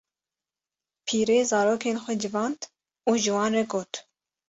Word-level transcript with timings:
pîrê 1.05 1.39
zarokên 1.51 1.97
xwe 2.03 2.13
civand 2.21 2.59
û 3.09 3.11
ji 3.21 3.31
wan 3.37 3.51
re 3.57 3.65
got: 3.73 3.91